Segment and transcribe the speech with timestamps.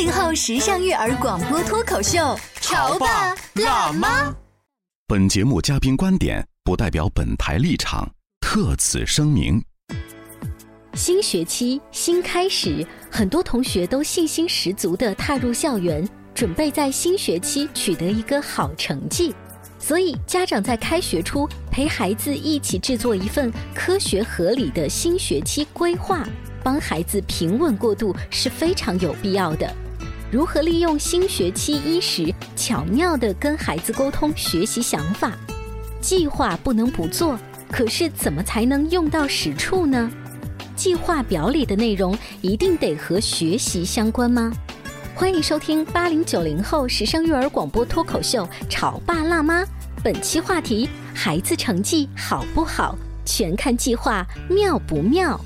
[0.00, 4.34] 八零后时尚育儿广播脱口秀，潮爸辣妈。
[5.06, 9.62] 本节目嘉宾观点不代表本台立场，特此声明。
[10.94, 19.34] 新学期新开始，很多同学都信心十足地踏入校园，准备在新学期取得一个好成绩。
[19.78, 26.26] 所以，家长在开学初陪孩子一起制作一份科学合理的新学期规划，
[26.64, 29.70] 帮孩子平稳过渡是非常有必要的。
[30.30, 35.32] 如何利用新学期伊始，巧妙地跟孩子沟通学习想法？
[36.00, 37.36] 计划不能不做，
[37.68, 40.08] 可是怎么才能用到实处呢？
[40.76, 44.52] 计划表里的内容一定得和学习相关吗？
[45.16, 49.64] 欢迎收听八零九零后时尚育儿广播脱口秀《潮爸辣妈》，
[50.00, 55.38] 本期话题：孩子成绩好不好，全看计划妙不妙。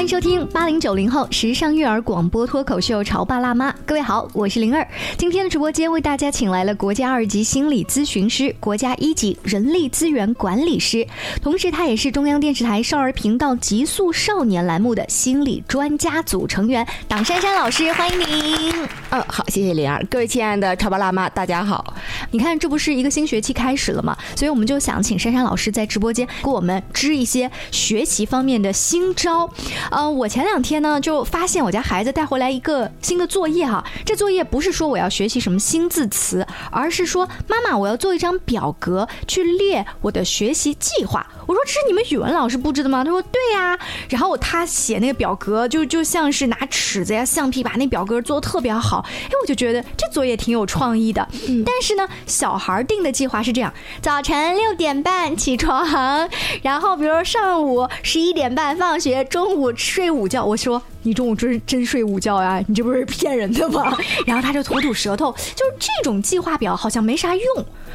[0.00, 4.88] 欢迎收听八零九零后时尚育儿广播脱口秀《潮爸辣妈》，各位好，我是灵儿。
[5.18, 11.06] 今天的直播间为大家请来了国家二级心理咨询师、国家一级人力资源管理师，
[11.42, 18.72] 同时他也是中央电视台少儿频道《极速少年》栏目的心理专家组成员，党珊珊老师，欢迎您。
[19.10, 20.02] 嗯，好，谢谢灵儿。
[20.10, 21.92] 各位亲爱的潮爸辣妈，大家好。
[22.30, 24.16] 你看，这不是一个新学期开始了嘛？
[24.34, 29.46] 所以我们就想请珊珊老师在直播间给我们支一些学习方面的新招。
[29.90, 41.26] 嗯，我前两天呢就发现我家孩子带回来一个新的作业哈，这作业不是说我要学习什么新字词，而是说妈妈我要做一张表格去列我的学习计划。
[41.50, 43.02] 我说这是你们语文老师布置的吗？
[43.02, 43.76] 他说对呀。
[44.08, 51.26] 然后他写那个表格就就像是拿尺子呀、橡皮把那表格做的特别好，哎，我就觉得这作业挺有创意的。
[51.66, 56.28] 但是呢，小孩定的计划是这样：早晨六点半起床，
[56.62, 60.44] 然后比如说上午十一点半放学，中午睡午觉。
[60.44, 62.62] 我说你中午真真睡午觉呀？
[62.68, 63.92] 你这不是骗人的吗？
[64.24, 67.44] 然后他就吐吐舌头，就是这种计划表好像没啥用。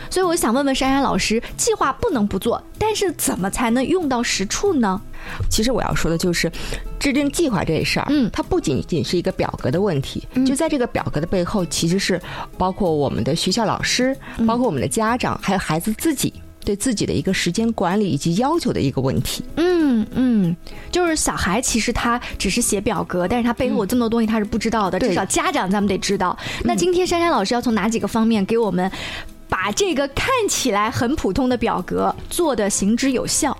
[0.10, 5.00] 所以我想问问珊珊老师，计划不能不做，但是怎么才能用到实处呢？
[5.50, 6.52] 其实我要说的就是，
[7.00, 12.22] 制定计划这事儿，嗯它不仅仅是一个表格的问题，就在这个表格的背后，其实是
[12.58, 14.16] 包括我们的学校老师，
[14.46, 16.32] 包括我们的家长，还有孩子自己
[16.64, 19.44] 对自己的一个时间管理以及要求的一个问题。
[19.56, 20.56] 嗯嗯，
[20.92, 26.38] 就是小孩其实他只是写表格，但是他背后有这么多东西他是不知道的，对至少家长咱们得知道。
[26.64, 28.92] 那今天珊珊老师要从哪几个方面给我们
[29.48, 33.56] 把这个看起来很普通的表格做的行之有效？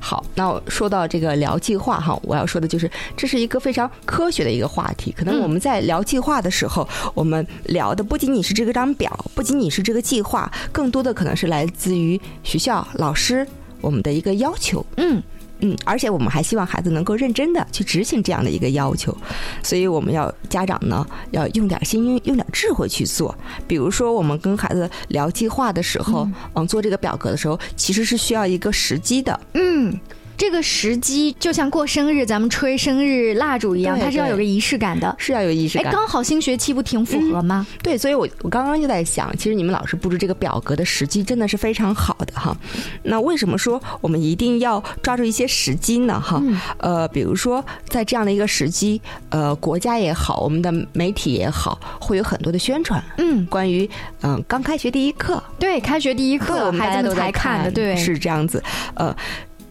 [0.00, 5.12] 好，那我说到这个聊计划哈，我要说的就是这是一个非常科学的一个话题。
[5.16, 13.46] 可能我们在聊计划的时候，我们聊的不仅仅是这个张表，不仅仅是这个计划，更多的可能是来自于学校老师
[13.80, 14.84] 我们的一个要求。
[14.96, 15.22] 嗯。
[15.60, 19.16] 嗯，而且我们还希望孩子能够认真的去执行这样的一个要求，
[19.62, 23.34] 所以我们要家长呢要用点心，用用点智慧去做。
[23.66, 29.38] 比如说，我们跟孩子聊计划的时候，嗯，做这个表格的时候，其实是需要一个时机的。
[29.54, 29.98] 嗯，
[30.36, 35.14] 这个时机就像过生日，咱们吹生日蜡烛一样，对它是要有个仪式感的。
[35.18, 35.92] 是要有仪式哎，感。
[35.92, 37.66] 刚好新学期不挺符合吗？
[37.82, 42.56] 对，所以我我刚刚就在想，其实你们老师布置这个表格的时机真的是非常好的哈。
[43.04, 46.20] 那为什么说我们一定要抓住一些时机呢？
[46.20, 46.42] 哈，
[46.78, 49.00] 呃，比如说在这样的一个时机，
[49.30, 53.88] 呃，国家也好，我们的媒体也好，会有很多的宣传，嗯，关于
[54.22, 58.62] 嗯、刚开学第一课，对，开学第一，课我们大家都在孩子们才看的，对，是这样子，
[58.94, 59.16] 呃。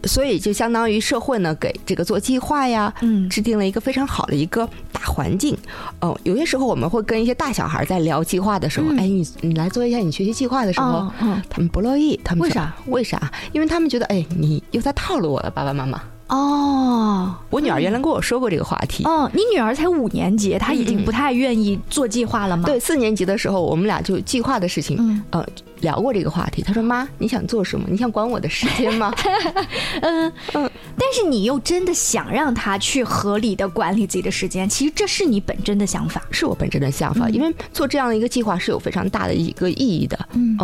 [0.04, 5.56] 所以就相当于社会呢，给这个做计划呀，嗯制定了一个非常好的一个大环境。
[6.00, 12.74] 哦、有些时候我们会跟一些大小孩在聊计划的时候，嗯哎，你你来做一下你学习计划的时候，哦嗯他们不乐意，他们为啥？
[12.86, 13.30] 为啥？
[13.52, 16.00] 因为他们觉得，哎，你又在套路我了，爸爸妈妈。
[16.28, 19.04] 哦我女儿原来跟我说过这个话题。
[19.04, 22.64] 哦，你女儿才五年级，她已经不太愿意做计划了吗？
[22.66, 25.46] 对，四年级的时候，我们俩就计划的事情，嗯呃，
[25.80, 26.62] 聊过这个话题。
[26.62, 27.86] 他说：“妈，你想做什么？
[27.90, 29.12] 你想管我的时间吗
[30.02, 40.18] 嗯嗯，但是你又真的想让他去合理的管理自己的时间，其实这是你本真的想法。？”是我本真的想法，因为做这样的一个计划是有非常大的一个意义的。
[40.34, 40.56] 嗯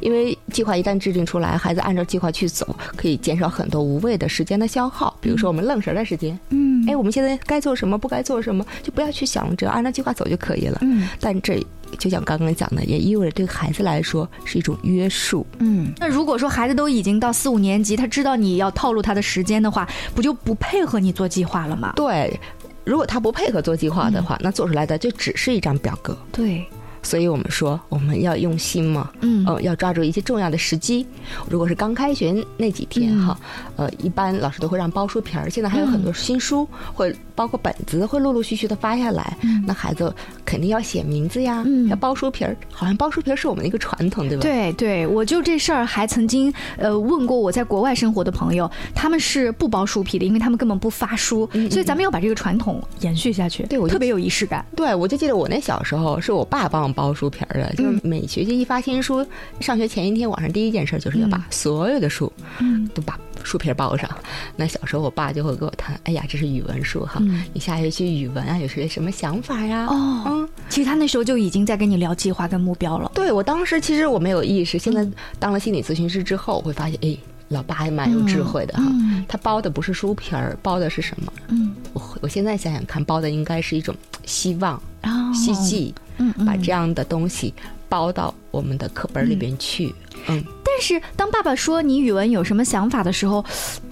[0.00, 5.16] 因为计划一旦制定出来，孩子按照计划去走，可以减少很多无谓的时间的消耗。
[5.20, 10.78] 比如说我们愣神儿的时间，嗯哎，我们现在该做什么，不该做什么，就不要去想，只要按照计划走就可以了。
[10.82, 11.64] 嗯但这
[11.98, 15.46] 就像刚刚讲的，也意味着对孩子来说是一种约束。
[15.58, 15.92] 嗯。
[15.98, 21.92] 那如果说孩子都已经到四五年级，他知道你要套路他的时间的话，不就不配合你做计划了吗？
[21.96, 22.38] 对，
[22.84, 26.16] 如果他不配合做计划的话，那做出来的就只是一张表格。
[26.32, 26.66] 对，
[27.02, 31.06] 所以我们说我们要用心嘛，嗯呃，要抓住一些重要的时机。
[31.48, 33.40] 如果是刚开学那几天嗯哈，
[33.76, 39.36] 呃，一般老师都会让包书皮儿，现在还有很多新书，会包括本子，会陆陆续续的发下来。
[39.66, 40.14] 那孩子
[40.44, 44.42] 肯定要写名字呀，嗯要包书皮儿，好像包书皮儿是我们的一个传统，对吧？
[44.42, 54.64] 对对，我就这事儿还曾经呃问过我在国外生活的朋友，他们是不包书皮的，因为他们根本不发书，所以咱们要把这个传统延续下去，对我特别有仪式感。
[54.76, 59.24] 对，我就记得我那小时候是我爸帮我包书皮儿的，就是每学期一发新书，
[59.60, 64.10] 上学前一天晚上第一件事就是要把所有的书，嗯都把书皮儿包上。
[64.56, 69.86] 那小时候我爸就会跟我谈，哎呀，这是语文书哈，嗯你下学期语文啊有些什么想法呀？
[69.86, 73.10] 哦嗯，其实他那时候就已经在跟你聊计划跟目标了。
[73.14, 75.06] 对我当时其实我没有意识，现在
[75.38, 77.16] 当了心理咨询师之后，我会发现，哎，
[77.48, 78.82] 老爸还蛮有智慧的哈。
[78.86, 81.32] 嗯他包的不是书皮儿，包的是什么？
[81.48, 83.94] 嗯，我我现在想想看，包的应该是一种
[84.24, 87.52] 希望、哦希冀，嗯嗯把这样的东西
[87.88, 89.94] 包到我们的课本里边去。
[90.28, 93.44] 嗯，但是当爸爸说你语文有什么想法的时候，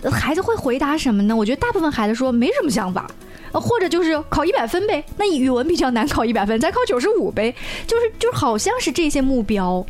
[0.02, 1.34] 呃孩子会回答什么呢？
[1.34, 3.10] 我觉得大部分孩子说没什么想法。
[3.50, 7.50] 呃或者就是考一百分呗，那语文比较难考一百分，再考九十五呗，
[7.86, 9.82] 就是就是好像是这些目标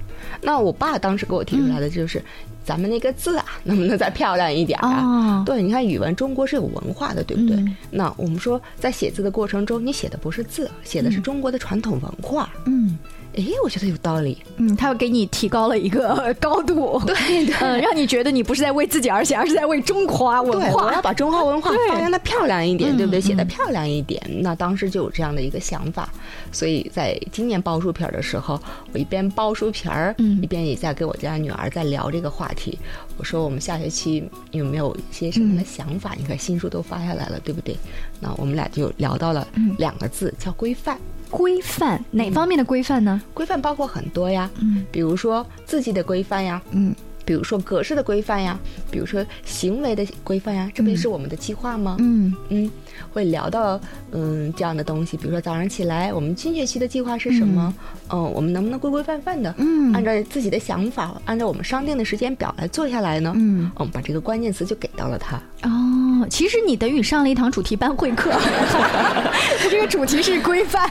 [0.43, 2.23] 那我爸当时给我提出来的就是，
[2.65, 5.03] 咱们那个字啊，能不能再漂亮一点啊？
[5.03, 7.57] 哦对，你看语文，中国是有文化的，对不对？
[7.57, 12.51] 嗯那我们说，在写字的过程中，你写的不是字，写的是中国的传统文化。
[12.67, 12.99] 嗯
[13.39, 14.39] 哎、我觉得有道理。
[14.57, 21.01] 嗯，他给你提高了一个 高度，对对，嗯，让你觉得你不是在为自己而写，而是在为中华文对，我要。
[21.01, 23.21] 把中华文化发扬的漂亮一点，对不对？
[23.21, 24.21] 嗯写的漂亮一点。
[24.43, 26.09] 那当时就有这样的一个想法，
[26.51, 28.61] 所以在今年包书皮儿的时候，
[28.93, 32.79] 我一边包书皮儿，嗯一边也在跟我家女儿在聊这个话题。
[33.17, 36.15] 我说我们下学期有没有一些什么的想法？
[36.19, 37.77] 你看新书都发下来了，对不对？
[38.21, 40.99] 那我们俩就聊到了嗯两个字，叫规范。
[41.31, 43.21] 规范哪方面的规范呢？
[43.35, 46.95] 规范包括很多呀，嗯比如说字迹的规范呀，嗯
[47.25, 48.59] 比如说格式的规范呀，
[48.91, 51.97] 比如说行为的规范呀，这不就是我们的计划吗？
[51.99, 52.71] 嗯嗯，
[53.13, 53.81] 会聊到
[54.13, 57.75] 嗯这样的东西，比如说早上起来，我们新学期的计划是什么？
[58.11, 63.33] 嗯，我们能不能规规范范的，嗯按照自己的想法，按照我们商定的时间表来做下来呢？
[63.37, 65.41] 嗯我们，把这个关键词就给到了他。
[65.63, 70.89] 哦，其实你等于上了一堂主题班会课，他 这个主题是规范。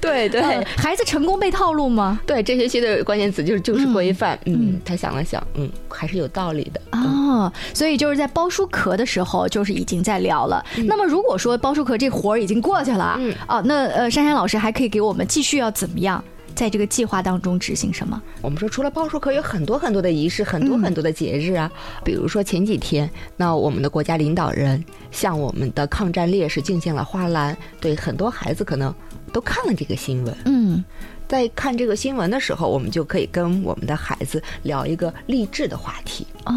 [0.00, 2.20] 对对呃孩子成功被套路吗？
[2.26, 4.38] 对，这学期的关键词就是就是规范。
[4.44, 6.80] 嗯嗯，他想了想，嗯，还是有道理的。
[6.92, 7.23] 哦，
[7.72, 10.64] 所以就是在包书壳的时候，就是已经在聊了。
[10.86, 16.22] 那么如果说包书壳这活儿已经过去了，嗯哦，那呃，珊珊老师还可以给我们继续要怎么样，
[16.54, 18.20] 在这个计划当中执行什么？
[18.40, 21.70] 我们说，除了包书壳，有很多很多的仪式，很多很多的节日啊。
[22.04, 28.94] 比如说前几天，那我们的国家领导人向我们的抗战烈士敬献了花篮，对很多孩子可能
[29.32, 30.36] 都看了这个新闻。
[30.44, 30.84] 嗯
[31.26, 36.26] 在看这个新闻的时候，我们就可以跟我们的孩子聊一个励志的话题。
[36.44, 36.52] 哦，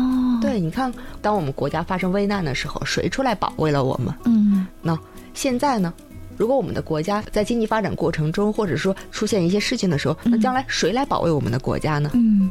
[0.58, 4.12] 对，你看，当我们国家发生危难的时候，谁出来保卫了我们？
[4.26, 4.98] 嗯那
[5.36, 5.94] 现在呢？
[6.36, 12.10] 如果我们的国家在经济发展过程中，或者说出现一些事情的时候，那将来谁来保卫我们的国家呢？
[12.16, 12.50] 嗯。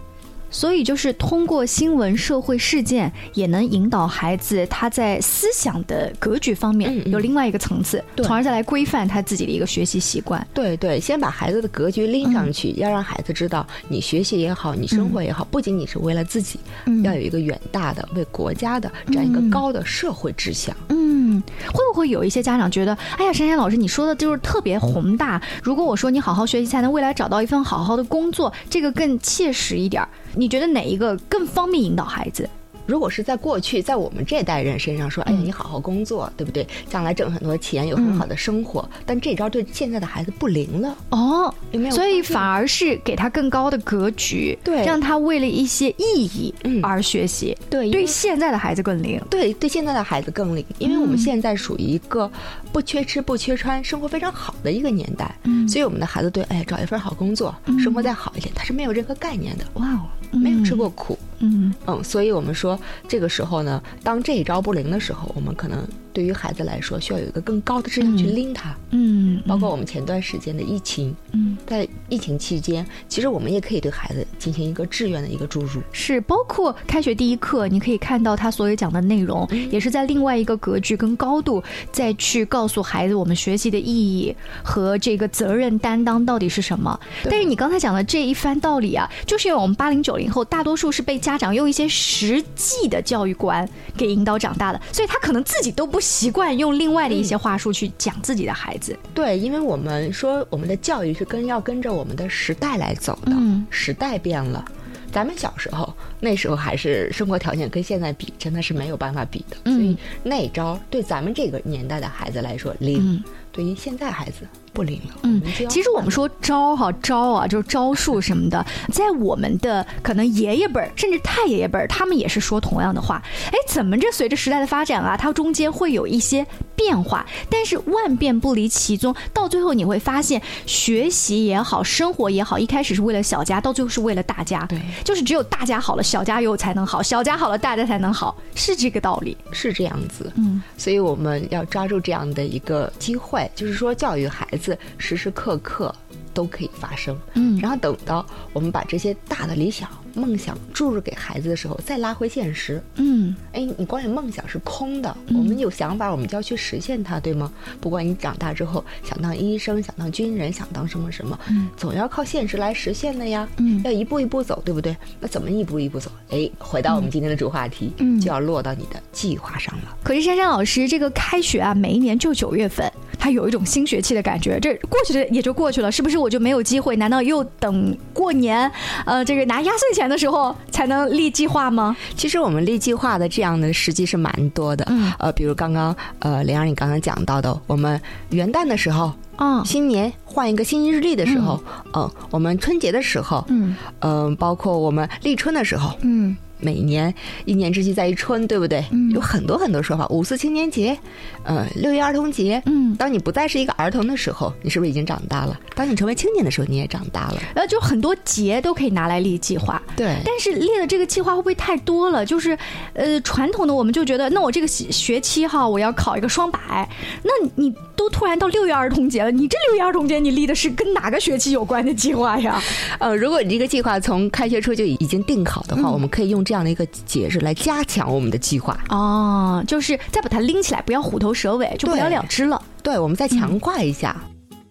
[0.51, 10.45] 所以就是通过新闻、社会事件，也能引导孩子他在思想的格局方面有另外一个层次，对从而再来规范他自己的一个学习习惯。
[10.55, 20.75] 对对，先把孩子的格局拎上去，要让孩子知道，你学习也好，你生活也好，不仅仅是为了自己，嗯要有一个远大的为国家的这样一个高的社会志向。
[20.89, 25.41] 嗯，会不会有一些家长觉得，哎呀，珊珊老师，你说的就是特别宏大。
[25.63, 30.09] 如果我说你好好学习，才能未来找到一份好好的工作，这个更切实一点儿。
[30.37, 32.49] 你觉得哪一个更方便引导孩子？
[32.85, 36.65] 如果是在过去，在我们这代人身上说，哎呀，你好好工作，对不对？
[36.89, 38.89] 将来挣很多钱，有很好的生活。
[39.05, 41.95] 但这招对现在的孩子不灵了哦，有没有？
[41.97, 47.59] 所以反而是给他更高的格局，对，让他为了一些意义而学习。
[47.69, 49.21] 对，对现在的孩子更灵。
[49.29, 52.31] 对，对现在的孩子更灵，因为我们现在属于一个
[52.73, 55.35] 不缺吃不缺穿，生活非常好的一个年代。
[55.43, 57.53] 嗯，所以我们的孩子对，哎，找一份好工作，
[57.83, 59.65] 生活再好一点，他是没有任何概念的。
[59.75, 61.19] 哇哦，没有吃过苦。
[61.39, 65.87] 嗯嗯，所以我们说，这个时候呢，当这一招不灵的时候，我们可能。
[66.17, 68.75] 对于孩子来说，需要有一个更高的质量去拎他。
[68.89, 71.15] 嗯，包括我们前段时间的疫情。
[71.33, 75.83] 嗯，在疫情期间，其实我们也可以对孩子进行一个志愿的一个注入。
[75.93, 86.99] 是，包括开学第一课，你可以看到他所有讲的内容，也是在另外一个格局跟高度再去告诉孩子我们学习的意义和这个责任担当到底是什么。
[87.25, 93.69] 但是你刚才讲的这一番道理啊，就是因为我们八零九零后大多数是被家长用一些实际的教育观
[93.99, 96.01] 给引导长大的，所以他可能自己都不。
[96.07, 103.33] 习惯用另外的一些话术去讲自己的孩子，对，因为我们说我们的教育是跟要跟着我们的时代来走的，
[103.71, 104.65] 时代变了，
[105.11, 113.21] 咱们小时候那时候还是生活条件跟现在比，真的是没有办法比的，所以那招对咱们这个年代的孩子来说灵，
[113.57, 114.47] 对于现在孩子。
[114.77, 115.15] 不灵了。
[115.23, 123.23] 嗯，其实我们说招哈招啊，就是招数什么的，在我们的可能爷爷辈儿，甚至太爷爷辈儿，他们也是说同样的话。
[123.47, 127.25] 哎，怎么着随着时代的发展啊，它中间会有一些变化？
[127.49, 134.67] 但是万变不离其宗，到最后你会发现，学习也好，生活也好，一开始是为了小家，到最后是为了大家。
[134.67, 140.31] 对，就是只有大家好了，小家有才能好；小家好了，大家才能好，是这个道理，是这样子。
[140.37, 144.77] 嗯，所以我们要抓住这样的一个机会，就是说教育孩子。
[144.99, 145.95] 时时刻刻
[146.35, 149.89] 都可以发生，嗯，然后等到我们把这些大的理想。
[150.17, 152.83] 梦想注入给孩子的时候，再拉回现实。
[152.95, 155.15] 嗯，哎，你光有梦想是空的。
[155.29, 157.53] 我们有想法，我们就要去实现它，对吗？
[157.83, 163.47] 不管你长大之后想当医生、想当军人、想当什么什么，嗯，总要靠现实来实现的呀。
[163.59, 164.97] 嗯，要一步一步走，对不对？
[165.21, 166.11] 那怎么一步一步走？
[166.31, 169.99] 哎，回到我们今天的主话题，嗯，就要落到你的计划上了。
[170.03, 172.91] 可是珊珊老师，这个开学啊，每一年就九月份，
[173.27, 174.57] 它有一种新学期的感觉。
[174.61, 176.95] 这过去的也就过去了，是不是我就没有机会？
[176.95, 178.71] 难道又等过年？
[179.05, 180.09] 呃，这个拿压岁钱？
[180.09, 181.97] 的时候才能立计划吗？
[182.15, 184.85] 其实我们立计划的这样的时机是蛮多的。
[184.89, 191.61] 嗯，呃，比如刚刚呃莲儿你刚刚讲到的，我们元旦的时候，嗯，新年换一个新日历的时候，
[191.95, 196.37] 嗯，我们春节的时候，嗯，嗯，包括我们立春的时候，嗯。
[196.59, 197.13] 每年
[197.45, 198.85] 一年之计在于春，对不对？
[199.13, 200.07] 有很多很多说法。
[200.09, 200.97] 五四青年节，
[201.45, 202.63] 呃，六一儿童节。
[202.67, 205.59] 嗯，当你不再是一个儿童的时候，你是不是已经长大了？
[205.75, 207.43] 当你成为青年的时候，你也长大了。
[207.55, 209.81] 呃，就很多节都可以拿来立计划。
[209.97, 210.17] 对。
[210.25, 212.25] 但是列的这个计划会不会太多了？
[212.25, 212.57] 就是，
[212.95, 216.89] 呃，传统的我们就觉得，那我这个学期哈，我要考一个双百，
[217.23, 222.63] 那你都突然到六一儿童节了，你这六一儿童节你立的是跟哪个学期有关的计划呀？
[222.99, 226.46] 呃，如果你这个计划从开学初就已经定好的话，我们可以用。
[226.47, 232.63] 这样的一个节日来加强我们的计划哦，就是再把它拎起来，不要虎头蛇尾，就不了了之了。
[232.85, 234.17] 对，我们再强化一下。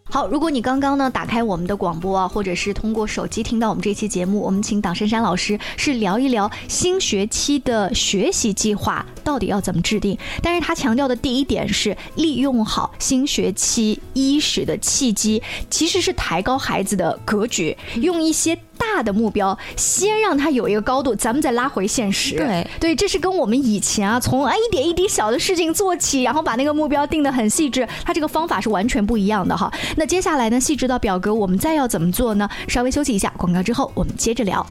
[0.08, 10.18] 好，如果你刚刚呢打开我们的广播啊，或者是通过手机听到我们这期节目，我们请党珊珊老师是聊一聊新学期的学习计划到底要怎么制定。
[10.42, 18.58] 但是他强调的第一点是利用好新学期伊始的契机，其实是抬高孩子的格局，用一些。
[18.78, 22.36] 大的目标，先让它有一个高度，咱们再拉回现实。
[22.36, 29.72] 对对，这是跟我们以前啊，从啊一点一滴小的事情做起，然后把那个目标定得很细致，它这个方法是完全不一样的哈。
[29.98, 32.50] 那接下来呢，细致到表格，我们再要怎么做呢？
[32.68, 34.66] 稍微休息一下，广告之后我们接着聊。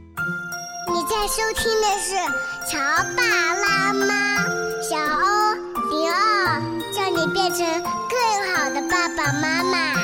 [0.92, 2.14] 你在收听的是
[2.70, 2.78] 《乔
[3.16, 3.22] 爸
[3.54, 4.04] 拉妈》，
[4.88, 5.54] 小欧
[5.90, 10.03] 零二，叫你变成更好的爸爸妈妈。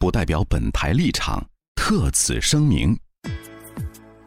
[0.00, 1.46] 不代表本台立场。
[1.76, 2.98] 特此声明。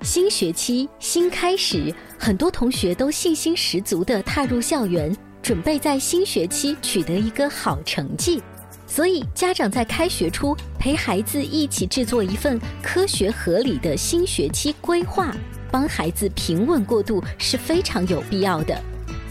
[0.03, 5.11] 新学期新开始，很多同学都信心十足地踏入校园，
[5.41, 8.39] 准备在新学期取得一个好成绩。
[8.85, 15.35] 所以，家长在开学初陪孩子一起制作一份科学合理的新学期规划，
[15.71, 18.79] 帮孩子平稳过渡是非常有必要的。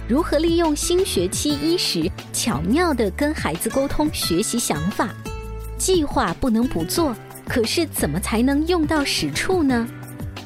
[0.09, 5.09] 如何利用新学期伊始，巧妙地跟孩子沟通学习想法？
[5.83, 7.13] 计划不能不做，
[7.49, 9.85] 可是怎么才能用到实处呢？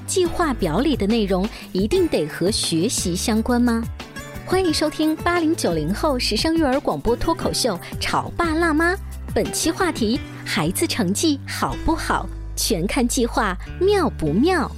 [0.06, 3.84] 计划表里的内容一定得和学习相关吗？
[4.46, 8.94] 欢迎收听八零九零后时尚育儿广播脱口秀《潮爸辣妈》，
[9.34, 12.26] 本期话题：孩子成绩好不好，
[12.56, 14.74] 全看计划妙不妙。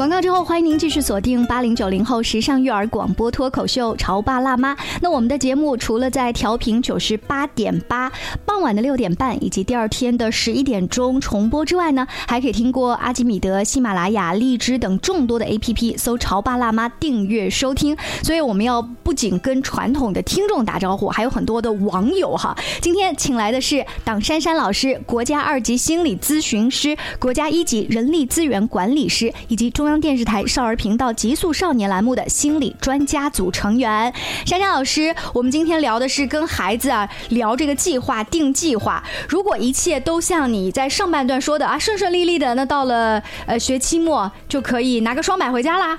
[0.00, 4.74] 广告之后，欢迎您继续锁定八零九零后时尚育儿广播脱口秀《潮爸辣妈》。
[5.02, 8.10] 那我们的节目除了在调频九十八点八
[8.46, 17.94] 傍晚的六点半以及第二天的十一点钟重播之外呢，还可以听过阿基米德、喜马拉雅、荔枝等众多的 APP，搜“潮爸辣妈”订阅收听。
[18.22, 22.56] 所以我们要不仅跟传统的听众打招呼，还有很多的网友哈。
[22.80, 30.00] 今天请来的是党珊珊老师，国家二级心理咨询师，国家一级人力资源管理师，以及中央。
[30.00, 34.10] 电视台少儿频道《极速少年》栏目的心理专家组成员
[34.46, 39.04] 珊珊老师，我们今天聊的是跟孩子啊聊这个计划定计划。
[39.28, 45.98] 如果一切都像你在上半段说的啊顺顺利利的，那到了呃学期末就可以拿个双百回家啦。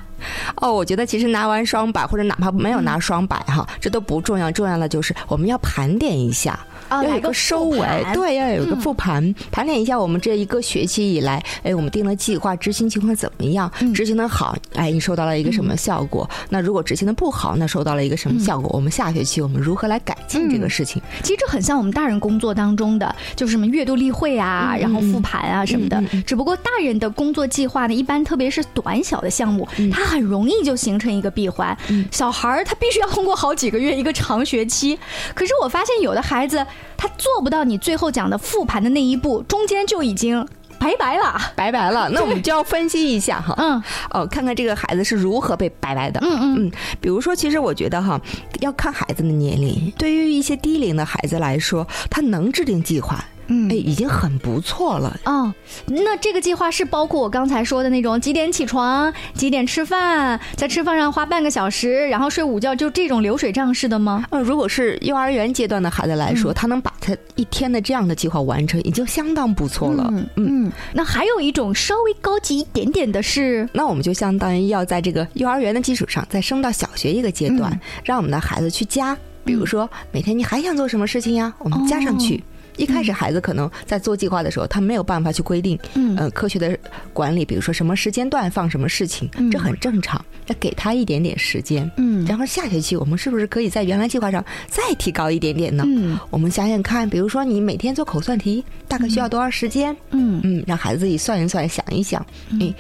[0.55, 6.60] 哦，我觉得其实拿完双百或者哪怕没有拿双百哈，这都不重要，重要的就是我们要盘点一下。
[6.91, 13.71] 要有一个收尾，对，要有一个复盘，盘点一下我们这一个学期以来，哎，我们定了计划，执行情况怎么样？
[13.93, 16.29] 执行的好，哎，你收到了一个什么效果？
[16.50, 18.69] 那如果执行的不好，那收到了一个什么效果？
[18.74, 21.01] 我们下学期我们如何来改进这个事情？
[21.24, 26.01] 其实这很像我们大人工作当中的，就是什么月度例会啊，然后复盘啊什么的。
[26.25, 31.77] 只不过大人的工作计划呢，一般特别是短小的项目，它很容易就形成一个闭环。
[32.12, 35.00] 小孩儿他必须要通过好几个月一个长学期，
[35.33, 36.65] 可是我发现有的孩子。
[36.97, 40.47] 他做不到你最后讲的复盘的那一步，中间就已经
[40.79, 42.09] 拜拜了，拜拜了。
[42.13, 46.19] 那我们就要分析一下哈，嗯，哦，看看这个孩子是如何被拜拜的。
[46.23, 48.19] 嗯嗯嗯，比如说，其实我觉得哈，
[48.61, 49.91] 要看孩子的年龄。
[49.98, 53.24] 对于一些低龄的孩子来说，他能制定计划。
[53.51, 55.20] 嗯，哎，已经很不错了。
[55.25, 55.53] 哦，
[55.87, 64.24] 那这个计划是包括我刚才说的那种几点起床、几点吃饭，在吃饭上花半个小时，然后睡午觉，就这种流水账式的吗？
[64.29, 70.09] 呃，如果是幼儿园阶段的孩子来说，他能把他一天的这样的计划完成，已经相当不错了。
[70.37, 81.53] 嗯，那还有一种稍微高级一点点的是，那我们就相当于要在这个幼儿园的基础上再升到小学一个阶段，让我们的孩子去加，比如说每天你还想做什么事情呀？
[81.59, 82.42] 我们加上去。
[82.81, 86.75] 一开始孩子可能在做计划的时候，他没有办法去规定，嗯，科学的
[87.13, 90.24] 管理，比如说什么时间段放什么事情，这很正常。
[90.48, 95.83] 要给他一点点时间，嗯，然后下学期我们是不是可以在原来计划上再提高一点点呢？
[95.85, 99.96] 嗯，我们想想看，比如说你每天做口算题，大概需要多少时间？
[100.09, 102.74] 嗯嗯，让孩子自己算一算，想一想，嗯，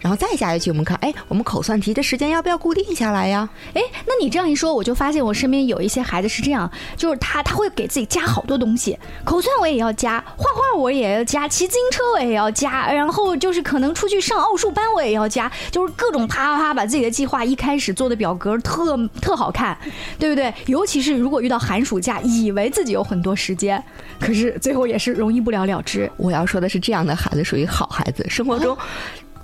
[0.00, 3.48] 然后再下一句我们看，哎，我们口算题的时间要不要固定下来呀？
[3.72, 9.40] 哎，那你这样一说，我就发现我身边有一些孩子是这样，就是他他会给自己加好多东西，口。
[9.46, 19.78] 算我也要加，画画我也要加，骑自行车我也要加，然后就是可能出去上奥数班我也要加，就是各种啪啪啪把自己的计划一开始做的表格特特好看，
[20.18, 20.52] 对不对？
[20.66, 23.80] 尤其是如果遇到寒暑假，以为自己有很多时间，
[24.18, 26.10] 可是最后也是容易不了了之。
[26.16, 28.76] 我要说的是，这样的孩子属于好孩子，生活中。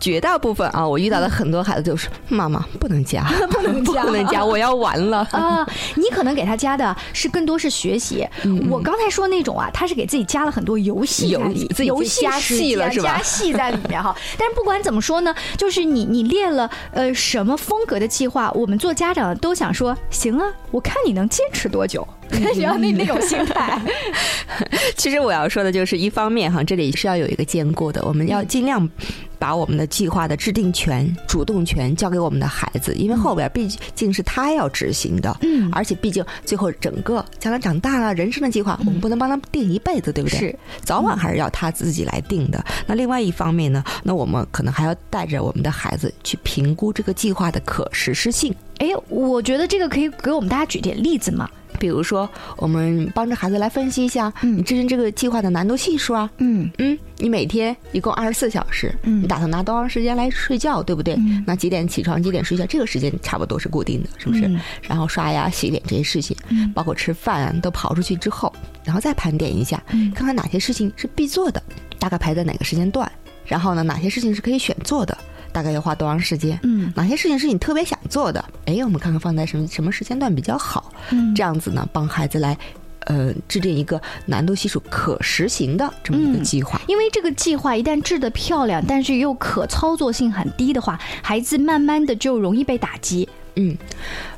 [0.03, 5.65] 绝大部分啊，我遇到的很多孩子就是妈妈不能加，不能加， 不能加，我要完了啊！
[5.95, 8.27] 你可能给他加的是更多是学习，
[8.69, 13.17] 我刚才说那种啊，他是给自己加了很多游戏，游戏加戏了是吧？
[13.17, 14.12] 加戏在里面哈。
[14.37, 22.05] 但是不管怎么说呢，就是你你列了呃什么风格的计划，我们做家长都想说行啊，我看你能坚持多久。
[22.55, 23.81] 你要那那种心态。
[24.97, 28.88] 其实我要说的就是，一方面哈，这里是要有一个兼顾的，我们要尽量
[29.38, 35.35] 把我们的计划的制定权、主动权交给我们的孩子，因为后边毕竟是他要执行的。
[35.42, 40.38] 嗯，而且毕竟最后整个将来长大了，人生的计划我们不能帮他定一辈子，对不对？
[40.38, 42.62] 是，早晚还是要他自己来定的。
[42.87, 48.55] 那另外一方面呢，那我们可能还要带着我们的孩子去评估这个计划的可实施性。
[48.79, 51.49] 哎，我觉得这个可以给我们大家举点例子嘛。
[51.83, 56.31] 比如说，我们帮着孩子来分析一下，你制定这个计划的难度系数啊。
[56.38, 61.18] 嗯嗯，你每天一共二十四小时，嗯你打算拿多长时间来睡觉，对不对？
[61.45, 64.47] 那几点起床，几点睡觉，这个时间差不多是固定的，是不是？
[64.47, 68.53] 嗯然后刷牙、洗脸这些事情，嗯包括吃饭啊都跑出去之后，
[68.85, 71.61] 然后再盘点一下，嗯看看哪些事情是必做的，
[71.99, 73.11] 大概排在哪个时间段，
[73.45, 75.18] 然后呢，哪些事情是可以选做的，
[75.53, 76.93] 大概要花多长时间，嗯。
[76.97, 81.35] 哪些事情是你特别想做的，哎，我们看看放在什么什么时间段比较好，嗯。
[81.35, 82.57] 这样子呢，帮孩子来。
[83.07, 86.43] 呃，制定一个难度系数可实行的这么一个嗯。
[86.45, 93.29] 计划，因为这个计划一旦制得漂亮，但是又可操作性很低的话，孩子慢慢的就容易被打击。
[93.57, 93.77] 嗯，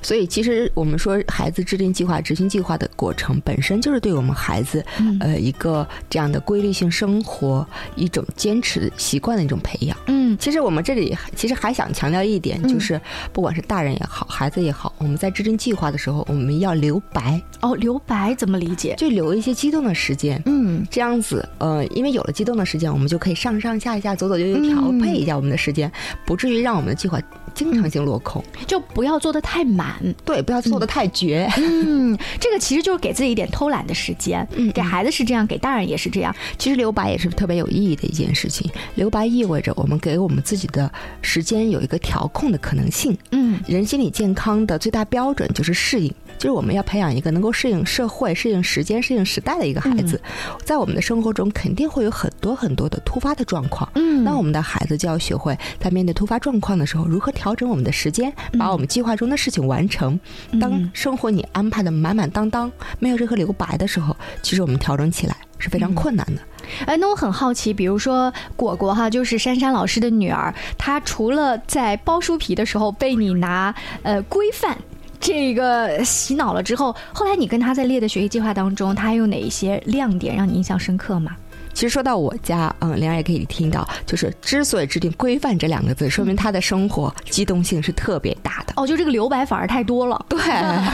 [0.04, 9.96] 所以其实我们说，孩子制定计划、执行计划的过程本身就是对我们孩子，嗯呃，一个这样的规律性生活、一种坚持习惯的一种培养。
[10.06, 13.00] 嗯其实我们这里其实还想强调一点，就是
[13.32, 18.94] 不管是大人也好，孩子也好，我们在制定计划的时候，我们要留白，哦，留白怎么理解？
[18.98, 20.42] 就留一些激动的时间。
[20.44, 25.90] 嗯这样子，呃，因为有了激动的时间，我们就可以上上下下、走走悠悠调配一下我们的时间，
[26.26, 27.18] 不至于让我们的计划
[27.54, 28.44] 经常性落空。
[28.66, 29.93] 就不要做的太满。
[30.24, 31.48] 对，不要做的太绝。
[31.58, 34.46] 嗯，这个其实就是给自己一点偷懒的时间。
[34.56, 36.34] 嗯给孩子是这样，给大人也是这样。
[36.58, 38.70] 其实留白也是特别有意义的一件事情。
[38.94, 40.90] 留白意味着我们给我们自己的
[41.22, 43.16] 时间有一个调控的可能性。
[43.30, 46.12] 嗯人心理健康的最大标准就是适应，
[46.44, 50.20] 就是我们要培养一个能够适应社会、适应时间、适应时代的一个孩子。
[50.62, 53.90] 在我们的生活中，肯定会有很多很多的突发的状况。
[53.94, 60.20] 嗯那我们的孩子就要学会在面对突发状况的时候，如何调整我们的时间，把我们计划中的事情完成。
[60.60, 66.42] 当生活你安排的满满当当，没有任何留白的时候，其实我们调整起来是非常困难的。
[66.84, 74.76] 哎，那我很好奇，比如说果果哈，就是珊珊老师的女儿，她除了在包书皮的时候被你拿呃规范。
[75.24, 81.34] 这个洗脑了之后，后来你跟他在列的学习计划当中，他还有哪一些亮点让你印象深刻吗？
[81.72, 88.74] 其实说到我家，嗯，玲儿也可以听到，就是之所以制定“规范”这两个字，说明他的生活机动性是特别大的。
[88.76, 90.26] 哦，就这个留白反而太多了。
[90.28, 90.38] 对，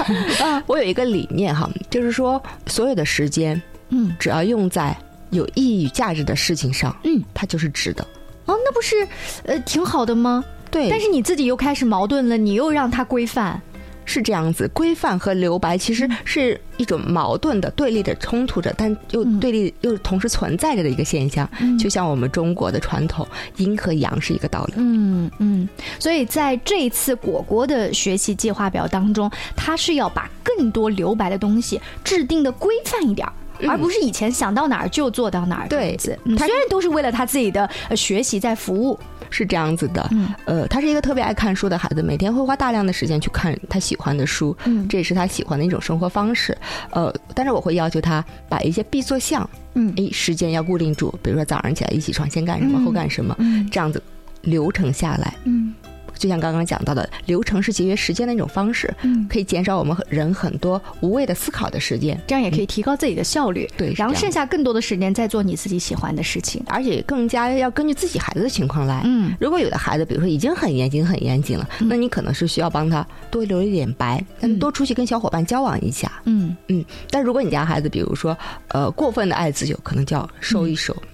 [0.67, 4.97] 我有一个理念哈，就是说所有的时间，嗯，只要用在
[5.31, 8.07] 有意义与价值的事情上，嗯，它就是值的。
[8.47, 8.95] 哦，那不是
[9.43, 10.45] 呃挺好的吗？
[10.71, 13.61] 对，但是你自己又开始矛盾了，你又让他规范。
[14.05, 21.49] 是这样子，规范和留白其实是一种矛盾的、对立的、冲突着，但又对立又同时存在着的一个现象。
[21.61, 24.75] 嗯就像我们中国的传统，阴和阳是一个道理。
[24.77, 33.33] 嗯嗯，所以在这一次果果的学习计划表当中，他是要把更多留白的东西制定的规范一点儿。
[33.69, 36.19] 而不是以前想到哪儿就做到哪儿，对子。
[36.25, 38.99] 嗯虽然都是为了他自己的呃学习在服务，
[39.31, 40.07] 是这样子的。
[40.13, 46.57] 嗯呃，他是一个特别爱看书的孩子，每天会花大量的时间去看他喜欢的书，嗯这也是他喜欢的一种生活方式。
[46.91, 54.03] 呃，但是我会要求他把一些必做项，嗯，诶，时间要固定住，比如说早上起来一起床先干什么，嗯后干什么，嗯这样子
[54.43, 55.75] 流程下来，嗯。
[56.17, 63.69] 就像刚刚讲到的，流程是节约时间的一种方式，嗯可以减少我们人很多无谓的思考的时间，这样也可以提高自己的效率。
[63.77, 66.63] 对，然后剩下更多的时间再做你自己喜欢的事情。
[66.67, 69.03] 而且更加要根据自己孩子的情况来。
[69.05, 76.11] 嗯，如果有的孩子，比如说已经很严谨、很严谨了，那你可能是需要帮他多留一点白，但多出去跟小伙伴交往一下。
[76.25, 78.37] 嗯嗯，但如果你家孩子，比如说
[78.69, 80.95] 呃过分的爱自由，可能就要收一收。
[81.03, 81.10] 嗯，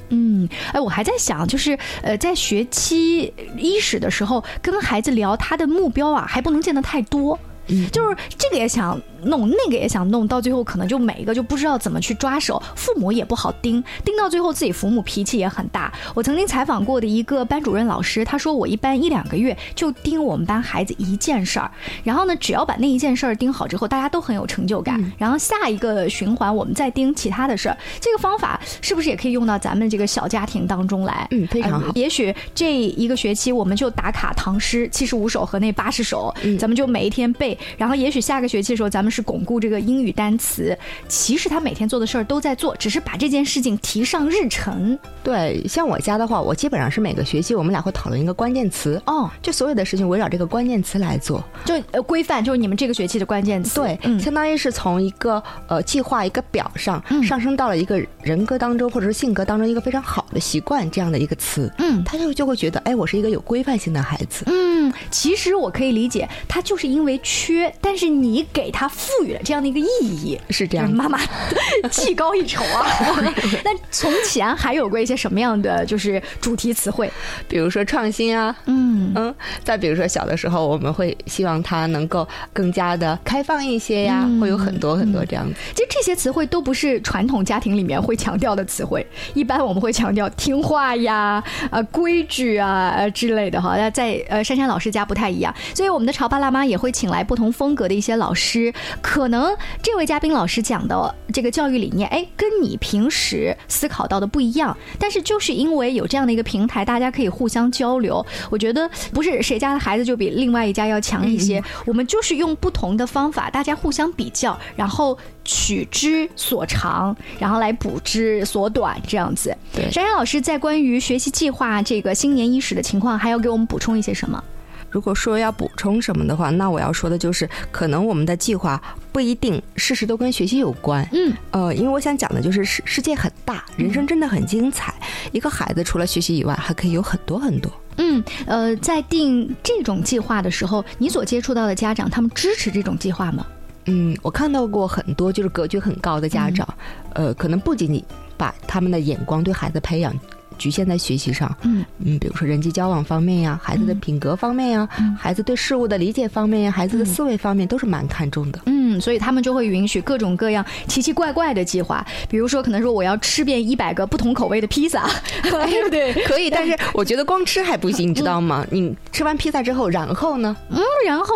[0.73, 7.39] 哎，我还在想，就是呃，在学期伊始的时候，跟孩子聊他的目标啊，还不能见得太多。
[7.69, 15.93] 嗯，就是这个也想弄，那个也想弄，到最后可能就每一个就不知道怎么去抓手，父母也不好盯，盯到最后自己父母脾气也很大。
[16.15, 21.71] 我曾经采访过的一个班主任老师，他说我一般一两个月就盯我们班孩子一件事儿，
[22.05, 27.77] 然后呢，只要把那一件事儿盯好之后，大家都很有成就感，然后下一个循环我们再盯其他的事儿。
[28.01, 31.27] 这个方法是不是也可以用到咱们这个小家庭当中来？
[31.31, 31.87] 嗯，非常好。
[31.87, 37.57] 呃也许这一个学期我们就打卡唐诗七十五首和那八十首，咱们就每一天背。
[37.77, 40.77] 然后也许下个学期的时候，咱们是巩固这个英语单词。
[41.09, 44.99] 其实他每天做的事儿都在做，只是把这件事情提上日程。
[45.23, 53.81] 对，像我家的话，我基本上是每个学期我们俩会讨论一个关键词，哦，就所有的事情围绕这个关键词来做，就呃规范，就是你们这个学期的关键词。
[53.81, 64.45] 对，嗯相当于是从一个呃计划一个表上、嗯上升到了一个人格当中或者是性格当中一个非常好的习惯这样的一个词，嗯他就就会觉得，哎，我是一个有规范性的孩子。
[64.47, 71.19] 嗯，其实我可以理解，他就是因为缺，但是你给他赋予了这样的一个意义，是这样妈妈
[71.91, 72.85] 技高一筹啊。
[73.65, 77.11] 那从前还有过一些什么样的就是主题词汇？
[77.49, 85.55] 比如说创新啊，嗯嗯，再比如说小的时候，我们会希望他能够更加的开放一些呀，嗯会有很多很多这样子。
[85.75, 93.77] 其实这些词汇都不是传统家庭里面会强调的词汇，一般我们会强调听话呀、呃规矩啊、呃之类的哈。
[93.77, 98.73] 那在呃珊珊老师家不太一样，所以我们的潮爸辣妈也会请来不同风格的一些老师。
[99.01, 108.25] 可能这位嘉宾老师讲的这个教育理念，哎，跟你平时思考到的不一样，但是就是因为有这样的一个平台，大家可以互相交流。
[108.51, 119.57] 我觉得不是谁家的孩子就比另外一家要强一些，我们就是用不同的方法，大家互相比较，然后取之所长，然后来补之所短，这样子。
[119.75, 124.43] 对珊珊老师在关于学习计划这个新年伊始的情况，还要给我们补充一些什么？
[124.91, 128.81] 如果说要补充什么的话，那我要说的就是，可能我们的计划
[129.13, 131.07] 不一定事事都跟学习有关。
[131.13, 134.95] 嗯，呃，因为我想讲的就是世世界很大，人生真的很精彩。
[135.33, 137.71] 一个孩子除了学习以外，还可以有很多很多。
[137.99, 143.45] 嗯，呃，在定这种计划的时候，你所接触到的家长，他们支持这种计划吗？
[143.87, 146.67] 嗯，我看到过很多就是格局很高的家长，
[147.15, 148.05] 呃，可能不仅仅
[148.37, 150.13] 把他们的眼光对孩子培养
[150.59, 151.85] 局限在学习上，嗯。
[151.99, 154.87] 嗯，比如说人际交往方面呀，孩子的品格方面呀，
[155.19, 158.61] 孩子对事物的理解方面呀，孩子的思维方面都是蛮看重的。
[158.67, 165.09] 嗯，所以他们就会允许各种各样奇奇怪怪的计划，比如说可能说我要吃遍一百个不同口味的披萨，
[165.43, 166.13] 对不 对？
[166.25, 168.67] 可以，但是我觉得光吃还不行，你知道吗？
[168.71, 170.57] 你吃完披萨之后，然后呢？
[170.71, 171.27] 嗯，然后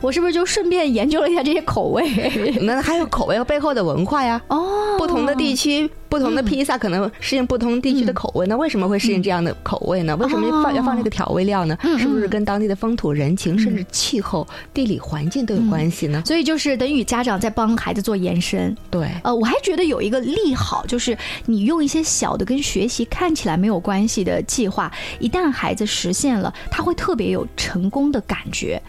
[0.00, 2.04] 我是不是就顺便研究了一下这些口味？
[2.62, 4.40] 那还有口味背后的文化呀。
[4.48, 5.88] 哦，不同的地区。
[6.10, 10.16] 不同的披萨可能适应不同地区的口味，那为什么会适应这样的口味呢？
[10.16, 11.76] 为什么放要放这个调味料呢？
[11.98, 16.22] 是不是跟当地的风土人情，甚至气候、地理环境都有关系呢？
[16.24, 18.76] 所以就是等于家长在帮孩子做延伸。
[18.90, 21.16] 对，呃，我还觉得有一个利好，就是
[21.46, 28.80] 你用一些小的跟学习看起来没有关系的计划，一旦孩子实现了，他会特别有成功的感觉，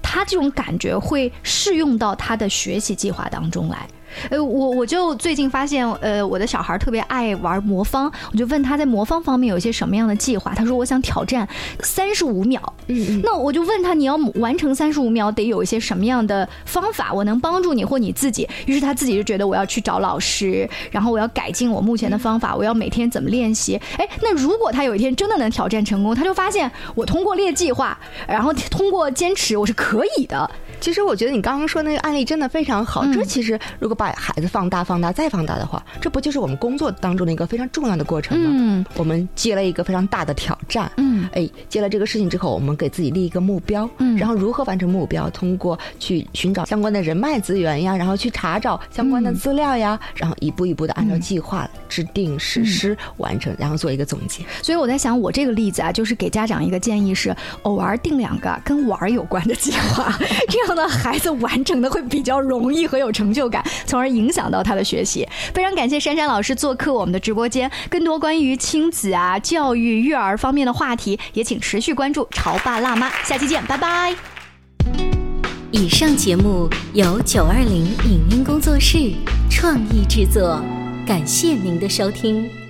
[0.00, 3.86] 他这种感觉会适用到他的学习计划当中来。
[4.30, 10.54] 呃，我我就最近发现，呃，我的小孩特别爱玩魔方，我就问他在魔方方面有一些什么样的计划。
[10.54, 11.48] 他说我想挑战
[11.80, 12.60] 三十五秒。
[12.88, 13.20] 嗯嗯。
[13.22, 18.48] 那我就问他，你要完成三十五秒，得有一些什么样的方法，我能帮助你或你自己？
[18.66, 23.80] 于是他自己就觉得我要去找老师，然后我要改进我目前的方法，我要每天怎么练习。
[23.96, 30.50] 哎，那如果他有一天真的能挑战成功，他就发现我通过列计划，然后通过坚持，我是可以的。
[30.80, 33.02] 其实我觉得你刚刚说那个案例真的非常好。
[33.04, 38.50] 嗯、这其实如果把孩子放大、放大再放大的话，这不就是我们工作当中的一个非常重要的过程吗？
[38.52, 40.90] 嗯，我们接了一个非常大的挑战。
[40.96, 43.88] 嗯，哎，接了这个事情之后，我们给自己立一个目标。
[43.98, 45.28] 嗯，然后如何完成目标？
[45.30, 54.44] 通过去寻找相关的人脉资源呀，然后去查找相关的资料呀，嗯、然后一步一步的按照计划制定、实施、完成，然后做一个总结。
[54.62, 60.12] 所以我在想，我这个例子啊，就是给家长一个建议是，偶尔定两个跟玩有关的计划，
[60.48, 65.26] 这样呢，孩子完成的会比较容易和有成就感，从而影响到他的学习。
[65.52, 74.14] 非常感谢珊珊老师做客我们的直播间，更多关于亲子啊、教育、育儿方面的话题，也请持续关注《潮爸辣妈》，下期见，拜拜。
[75.72, 79.12] 以上节目由九二零影音工作室
[79.50, 80.62] 创意制作，
[81.06, 82.65] 感谢您的收听。